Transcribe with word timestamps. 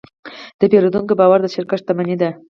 د 0.59 0.61
پیرودونکي 0.71 1.13
باور 1.19 1.39
د 1.43 1.47
شرکت 1.55 1.77
شتمني 1.81 2.15
ده. 2.21 2.29